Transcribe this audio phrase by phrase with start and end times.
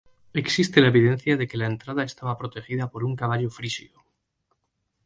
[0.33, 4.01] Existe la evidencia de que la entrada estaba protegida por un caballo frisio.